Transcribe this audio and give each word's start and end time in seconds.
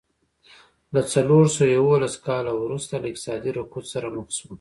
له 0.93 1.01
څلور 1.13 1.45
سوه 1.55 1.73
یوولس 1.77 2.15
کاله 2.27 2.51
وروسته 2.63 2.93
له 3.01 3.07
اقتصادي 3.11 3.51
رکود 3.59 3.85
سره 3.93 4.07
مخ 4.15 4.27
شوه. 4.37 4.49